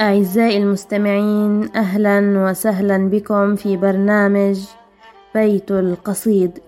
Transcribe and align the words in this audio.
أعزائي 0.00 0.56
المستمعين 0.56 1.76
أهلا 1.76 2.44
وسهلا 2.44 3.08
بكم 3.10 3.56
في 3.56 3.76
برنامج 3.76 4.60
بيت 5.34 5.70
القصيد. 5.70 6.58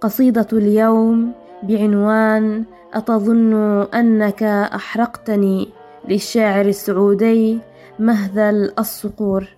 قصيدة 0.00 0.46
اليوم 0.52 1.32
بعنوان 1.62 2.64
أتظن 2.94 3.54
أنك 3.94 4.42
أحرقتني 4.42 5.68
للشاعر 6.08 6.64
السعودي 6.66 7.58
مهذل 7.98 8.72
الصقور 8.78 9.48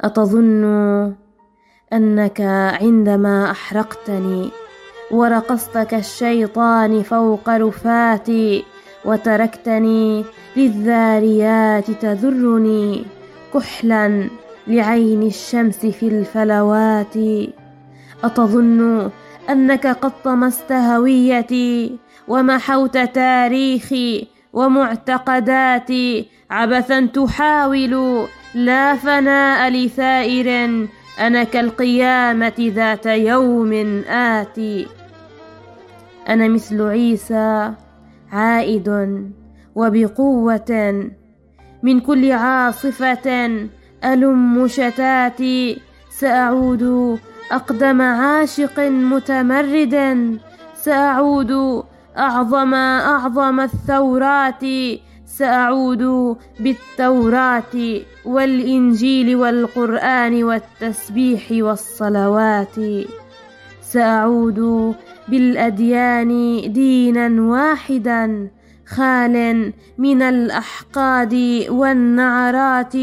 أتظن 0.00 0.64
أنك 1.92 2.40
عندما 2.80 3.50
أحرقتني 3.50 4.50
ورقصت 5.10 5.78
كالشيطان 5.78 7.02
فوق 7.02 7.48
رفاتي 7.48 8.64
وتركتني 9.04 10.24
للذاريات 10.56 11.90
تذرني 11.90 13.04
كحلا 13.54 14.28
لعين 14.66 15.22
الشمس 15.22 15.86
في 15.86 16.08
الفلوات. 16.08 17.16
أتظن 18.24 19.10
أنك 19.50 19.86
قد 19.86 20.12
طمست 20.24 20.72
هويتي 20.72 21.96
ومحوت 22.28 22.98
تاريخي 22.98 24.26
ومعتقداتي. 24.52 26.26
عبثا 26.50 27.06
تحاول 27.06 28.26
لا 28.54 28.96
فناء 28.96 29.70
لثائر 29.70 30.48
أنا 31.20 31.44
كالقيامة 31.44 32.52
ذات 32.60 33.06
يوم 33.06 33.72
آتي. 34.08 34.86
أنا 36.28 36.48
مثل 36.48 36.82
عيسى 36.82 37.72
عائد 38.32 38.88
وبقوة 39.74 40.70
من 41.82 42.00
كل 42.00 42.32
عاصفة 42.32 43.46
ألم 44.04 44.66
شتاتي 44.68 45.78
سأعود 46.10 47.18
أقدم 47.52 48.02
عاشق 48.02 48.80
متمرد 48.80 49.96
سأعود 50.74 51.82
أعظم 52.18 52.74
أعظم 52.74 53.60
الثورات 53.60 54.64
سأعود 55.26 56.36
بالتوراة 56.60 58.00
والإنجيل 58.24 59.36
والقرآن 59.36 60.44
والتسبيح 60.44 61.42
والصلوات 61.50 62.76
سأعود 63.82 64.94
بالأديان 65.28 66.28
دينا 66.72 67.42
واحدا 67.42 68.50
خال 68.86 69.72
من 69.98 70.22
الأحقاد 70.22 71.34
والنعرات. 71.68 72.96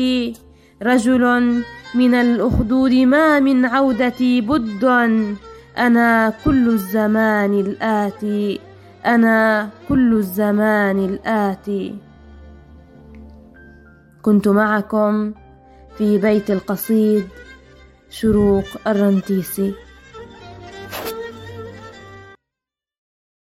رجل 0.84 1.23
من 1.95 2.14
الأخدود 2.14 2.94
ما 2.94 3.40
من 3.40 3.66
عودتي 3.66 4.42
بد. 4.42 4.84
أنا 5.78 6.34
كل 6.45 6.70
الزمان 6.70 7.59
الآتي 7.59 8.59
أنا 9.06 9.70
كل 9.90 10.14
الزمان 10.14 11.00
الآتي 11.06 11.95
كنت 14.22 14.47
معكم 14.47 15.34
في 15.97 16.17
بيت 16.17 16.52
القصيد 16.52 17.23
شروق 18.09 18.66
الرنتيسي. 18.88 19.73